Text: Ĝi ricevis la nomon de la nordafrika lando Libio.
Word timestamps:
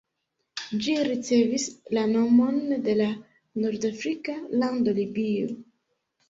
Ĝi 0.85 0.93
ricevis 1.07 1.65
la 1.97 2.05
nomon 2.13 2.57
de 2.87 2.95
la 3.03 3.11
nordafrika 3.67 4.37
lando 4.63 4.97
Libio. 5.03 5.55